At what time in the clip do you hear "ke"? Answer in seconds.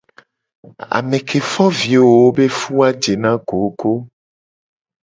1.27-1.39